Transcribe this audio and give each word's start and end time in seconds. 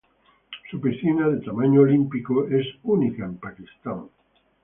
Su 0.71 0.81
piscina 0.81 1.29
de 1.29 1.45
tamaño 1.45 1.81
olímpico 1.81 2.47
es 2.47 2.65
única 2.81 3.23
en 3.23 3.37
Pakistán. 3.37 4.05